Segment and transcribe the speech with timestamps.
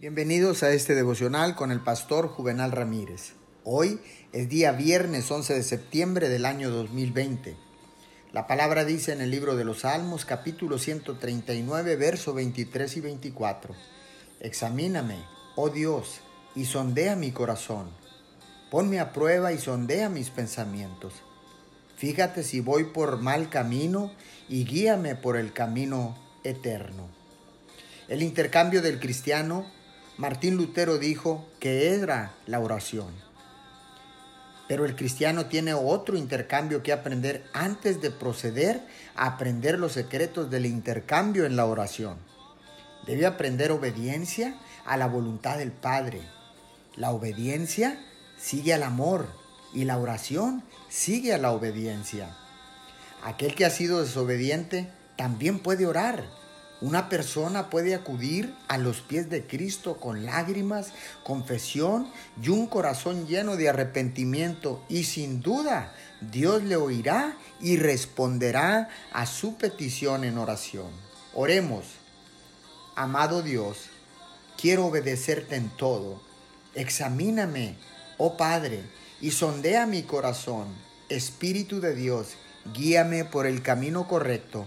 [0.00, 3.32] Bienvenidos a este devocional con el pastor Juvenal Ramírez.
[3.64, 3.98] Hoy
[4.32, 7.56] es día viernes 11 de septiembre del año 2020.
[8.32, 13.74] La palabra dice en el libro de los Salmos capítulo 139 verso 23 y 24.
[14.38, 15.16] Examíname,
[15.56, 16.20] oh Dios,
[16.54, 17.90] y sondea mi corazón.
[18.70, 21.14] Ponme a prueba y sondea mis pensamientos.
[21.96, 24.12] Fíjate si voy por mal camino
[24.48, 27.08] y guíame por el camino eterno.
[28.06, 29.76] El intercambio del cristiano
[30.18, 33.06] Martín Lutero dijo que era la oración.
[34.66, 38.82] Pero el cristiano tiene otro intercambio que aprender antes de proceder
[39.14, 42.16] a aprender los secretos del intercambio en la oración.
[43.06, 46.20] Debe aprender obediencia a la voluntad del Padre.
[46.96, 48.04] La obediencia
[48.36, 49.28] sigue al amor
[49.72, 52.36] y la oración sigue a la obediencia.
[53.22, 56.37] Aquel que ha sido desobediente también puede orar
[56.80, 60.92] una persona puede acudir a los pies de Cristo con lágrimas,
[61.24, 62.08] confesión
[62.40, 69.26] y un corazón lleno de arrepentimiento y sin duda Dios le oirá y responderá a
[69.26, 70.90] su petición en oración.
[71.34, 71.84] Oremos.
[72.94, 73.90] Amado Dios,
[74.60, 76.20] quiero obedecerte en todo.
[76.74, 77.76] Examíname,
[78.18, 78.82] oh Padre,
[79.20, 80.68] y sondea mi corazón.
[81.08, 82.34] Espíritu de Dios,
[82.74, 84.66] guíame por el camino correcto